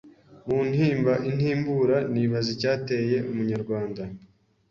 [0.47, 4.01] mu ntimba intimbura nibaza icyateye umunyarwanda